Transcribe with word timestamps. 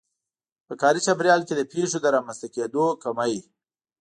په 0.67 0.73
کاري 0.81 1.01
چاپېريال 1.05 1.41
کې 1.47 1.53
د 1.55 1.61
پېښو 1.71 1.97
د 2.01 2.05
رامنځته 2.15 2.47
کېدو 2.55 2.85
کمی. 3.03 3.35